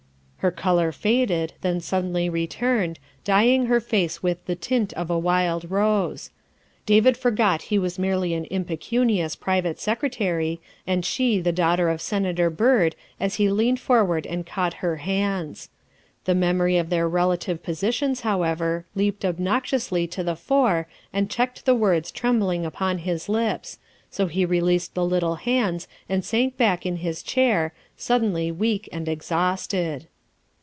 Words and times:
Her 0.41 0.49
color 0.49 0.91
faded, 0.91 1.53
then 1.61 1.81
suddenly 1.81 2.27
returned, 2.27 2.97
dying 3.23 3.67
her 3.67 3.79
face 3.79 4.23
with 4.23 4.43
the 4.47 4.55
tint 4.55 4.91
of 4.93 5.11
a 5.11 5.19
wild 5.19 5.69
rose. 5.69 6.31
David 6.87 7.15
forgot 7.15 7.61
he 7.69 7.77
was 7.77 7.99
merely 7.99 8.33
an 8.33 8.45
impecunious 8.49 9.35
private 9.35 9.79
secretary 9.79 10.59
and 10.87 11.05
she 11.05 11.39
the 11.39 11.51
daughter 11.51 11.89
of 11.89 12.01
Senator 12.01 12.49
Byrd 12.49 12.95
as 13.19 13.35
he 13.35 13.51
leaned 13.51 13.79
forward 13.79 14.25
and 14.25 14.43
caught 14.43 14.73
her 14.81 14.95
hands. 14.95 15.69
The 16.25 16.33
memory 16.33 16.79
of 16.79 16.89
their 16.89 17.07
relative 17.07 17.61
posi 17.61 17.93
tions, 17.93 18.21
however, 18.21 18.87
leaped 18.95 19.23
obnoxiously 19.23 20.07
to 20.07 20.23
the 20.23 20.35
fore 20.35 20.87
and 21.13 21.29
checked 21.29 21.65
the 21.67 21.75
words 21.75 22.09
trembling 22.11 22.65
upon 22.65 22.97
his 22.97 23.29
lips, 23.29 23.77
so 24.09 24.25
he 24.25 24.43
released 24.43 24.95
the 24.95 25.05
little 25.05 25.35
hands 25.35 25.87
and 26.09 26.25
sank 26.25 26.57
back 26.57 26.83
in 26.83 26.95
his 26.95 27.21
chair, 27.21 27.73
suddenly 27.95 28.51
weak 28.51 28.89
and 28.91 29.07
exhausted. 29.07 30.07